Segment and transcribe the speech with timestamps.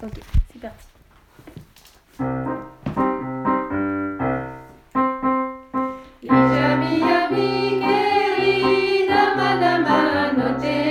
[0.00, 0.12] Ok,
[0.52, 0.86] c'est parti.
[6.22, 10.90] Les amis, amis, querida madame, notez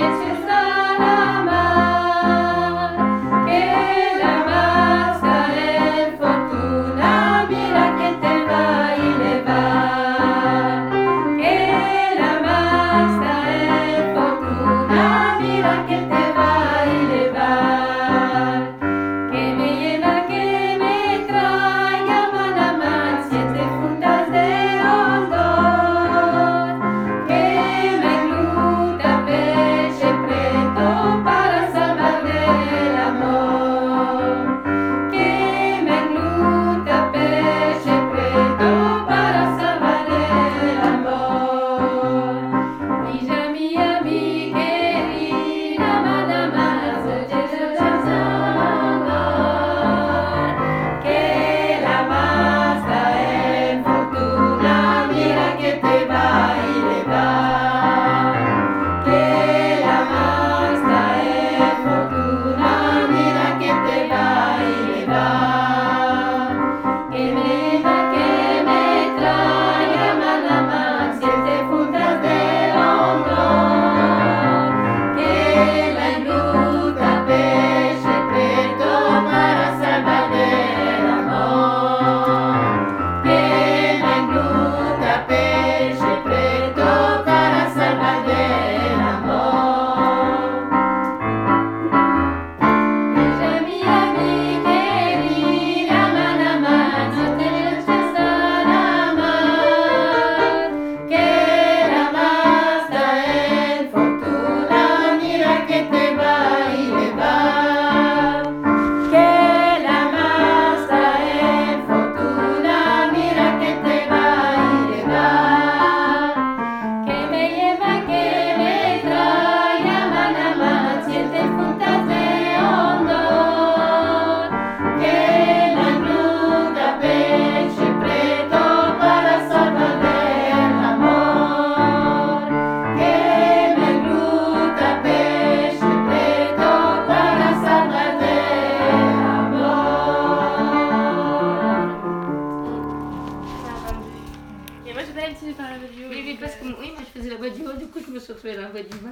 [144.88, 146.08] Et moi, j'ai pas l'habitude de faire la voix du haut.
[146.08, 148.00] Oui, mais parce euh, que oui, moi, je faisais la voix du haut, du coup,
[148.06, 149.10] je me suis retrouvée dans la voix du bas.